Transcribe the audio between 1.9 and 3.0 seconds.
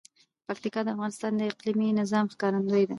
نظام ښکارندوی ده.